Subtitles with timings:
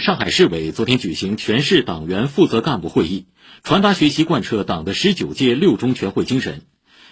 [0.00, 3.26] 上海市委昨天举行全市党员负责干部会议，
[3.62, 6.62] 传达学习贯彻党的十九届六中全会精神。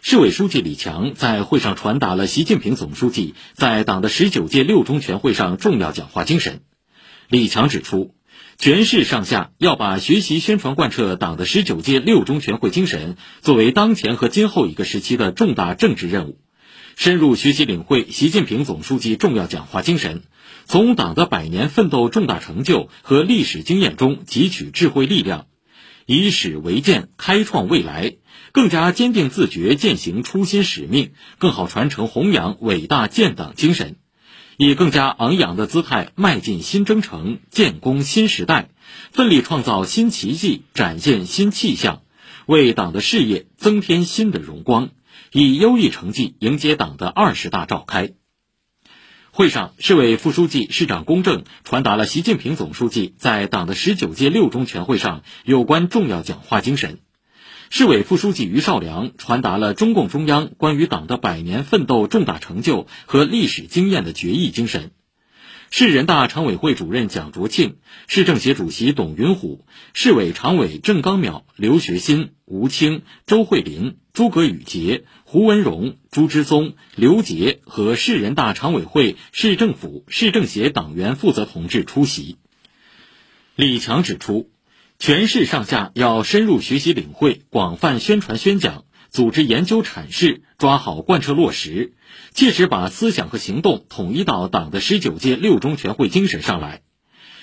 [0.00, 6.62] 市委书记李强在会上传达了习近平总书记在党的十九届六中全会上重要讲话精神。
[7.28, 8.14] 李强指出，
[8.56, 16.38] 全市上下要把学习宣传贯彻党的十九届六中全会精神作为当前和今后一个时期的重大政治任务。
[16.96, 20.22] 深入学习领会习近平总书记重要讲话精神，
[20.66, 25.46] 从党的百年奋斗重大成就和历史经验中汲取智慧力量，
[26.06, 28.16] 以史为鉴，开创未来，
[28.52, 33.96] 更加坚定自觉践行初心使命，更好传承弘扬伟大建党精神，
[34.56, 38.68] 以更加昂扬的姿态迈进新征程，建功新时代，
[39.10, 42.02] 奋力创造新奇迹，展现新气象，
[42.46, 44.90] 为党的事业增添新的荣光。
[45.32, 48.12] 以优异成绩迎接党的二十大召开。
[49.30, 56.96] 会上，市委副书记、市长龚正传达了习近平总书记在党的十九届六中全会上有关重要讲话精神；
[57.70, 64.90] 市委副书记于少良传达了中共中央关于党的百年奋斗重大成就和历史经验的决议精神。
[65.74, 82.36] 市人大常委会主任蒋卓庆、市政协主席董云虎、市委常委郑刚淼、刘学新、吴清、周慧林、诸葛宇杰、胡文荣、朱之松、刘杰和市人大常委会、市政府、市政协党员负责同志出席。
[83.56, 84.50] 李强指出，
[84.98, 88.84] 全市上下要深入学习领会，广泛宣传宣讲。
[89.12, 91.92] 组织研究阐释，抓好贯彻落实，
[92.32, 96.80] 切实把思想和行动统一到党的十九届六中全会精神上来，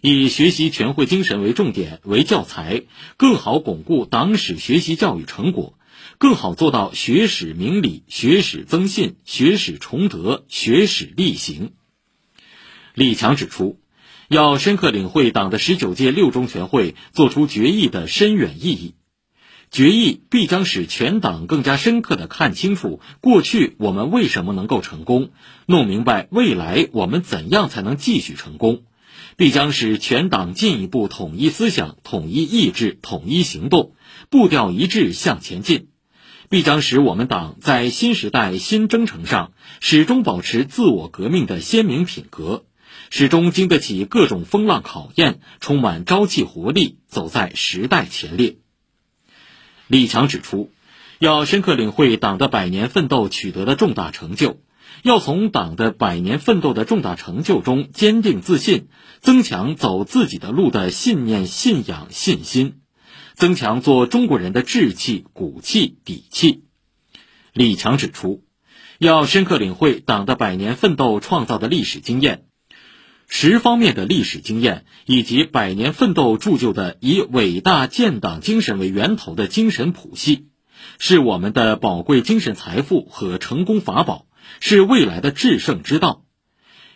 [0.00, 2.84] 以学习全会精神为重点为教材，
[3.18, 5.74] 更好巩固党史学习教育成果，
[6.16, 11.72] 更好做到学史明理、学史增信、学史崇德、学史力行。
[12.94, 13.78] 李强指出，
[14.28, 18.94] 要深刻领会党的十九届六中全会作出决议的深远意义。
[19.70, 25.30] 决议必将使全党更加深刻地看清楚过去我们为什么能够成功，
[25.64, 28.82] 弄明白未来我们怎样才能继续成功，
[29.36, 33.92] 必将使全党进一步统一思想、统一意志、统一行动，
[34.28, 35.86] 步调一致向前进，
[36.48, 42.64] 必将使我们党在新时代新征程上始终保持自我革命的鲜明品格，
[43.08, 48.56] 始终经得起各种风浪考验，充满朝气活力，走在时代前列。
[49.90, 50.70] 李强指出，
[51.18, 54.60] 要深刻领会党的百年奋斗取得的重大成就，
[55.02, 58.86] 要从党的百年奋斗的重大成就中坚定自信，
[59.18, 62.82] 增强走自己的路的信念、信仰、信心，
[63.34, 66.62] 增强做中国人的志气、骨气、底气。
[67.52, 68.44] 李强指出，
[69.00, 72.44] 要深刻领会党的百年奋斗创造的历史经验。
[73.32, 80.48] 十方面的历史经验，以及百年奋斗铸就的以伟大建党精神为源头的精神谱系，
[80.98, 84.26] 是我们的宝贵精神财富和成功法宝，
[84.58, 86.24] 是未来的制胜之道。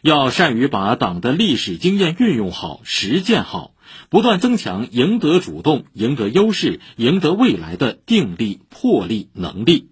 [0.02, 3.76] 要善于把党的历史经验运用好、实践好，
[4.10, 9.88] 不断增强赢得主动、赢得优势、赢得未来的定力、魄力、能力。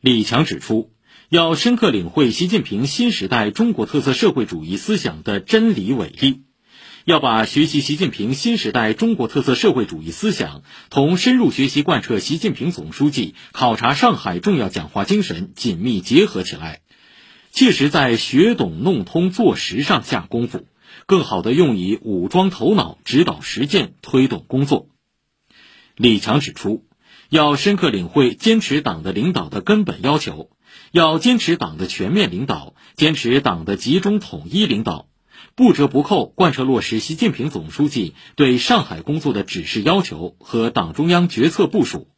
[0.00, 0.93] 李强指出。
[1.34, 6.44] 要深刻领会习近平新时代中国特色社会主义思想的真理伟力，
[7.04, 16.82] 要把学习习近平新时代中国特色社会主义思想同深入学习贯彻习近平总书记考察上海重要讲话精神紧密结合起来，
[17.50, 20.68] 切实在学懂弄通做实上下功夫，
[21.06, 24.88] 更好地用以武装头脑、指导实践、推动工作。
[25.96, 26.86] 李强指出，
[27.28, 30.50] 要深刻领会坚持党的领导的根本要求。
[30.90, 35.08] 要坚持党的全面领导，坚持党的集中统一领导，
[35.56, 42.08] 不折不扣贯彻落实习近平总书记对上海工作的指示要求和党中央决策部署，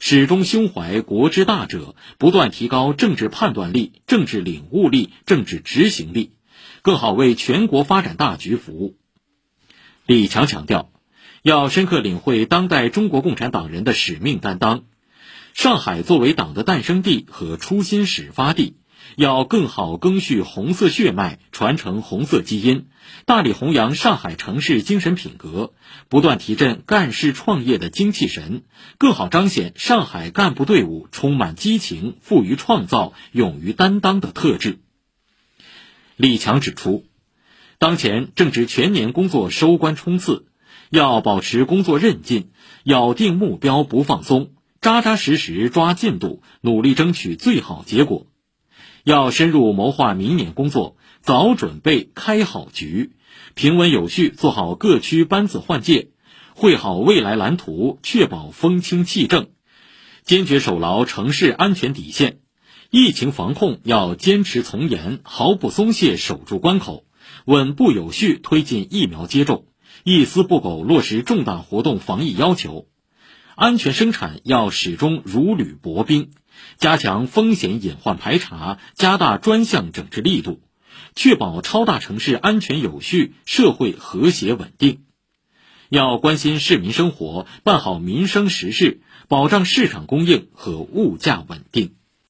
[0.00, 6.32] 始终胸怀国之大者，不断提高政治判断力、政治领悟力、政治执行力，
[6.82, 8.96] 更好为全国发展大局服务。
[10.06, 10.90] 李强强调，
[11.48, 14.82] 要深刻领会当代中国共产党人的使命担当。
[15.54, 18.76] 上海作为党的诞生地和初心始发地，
[19.16, 22.88] 要更好赓续红色血脉，传承红色基因，
[23.24, 25.72] 大力弘扬上海城市精神品格，
[26.10, 28.64] 不断提振干事创业的精气神，
[28.98, 34.80] 更好彰显上海干部队伍充满激情、富于创造、勇于担当的特质。
[36.14, 37.06] 李强指出，
[37.78, 40.44] 当前正值全年工作收官冲刺，
[40.90, 42.50] 要保持工作韧劲，
[42.84, 44.50] 咬定目标不放松。
[44.80, 48.26] 扎扎实实抓进度，努力争取最好结果。
[49.04, 53.12] 要深入谋划明年工作，早准备开好局，
[53.54, 56.10] 平稳有序做好各区班子换届，
[56.54, 59.48] 绘好未来蓝图，确保风清气正。
[60.22, 62.38] 坚决守牢城市安全底线，
[62.90, 67.04] 疫情防控要坚持从严，毫不松懈守住关口，
[67.46, 69.64] 稳步有序推进疫苗接种，
[70.04, 72.86] 一丝不苟落实重大活动防疫要求。
[73.54, 76.30] 安全生产要始终如履薄冰，
[76.76, 80.60] 加强风险隐患排查，加大专项整治力度，
[81.16, 85.00] 确保超大城市安全有序、社会和谐稳定。
[85.88, 91.97] 要关心市民生活，办好民生实事，保障市场供应和物价稳定。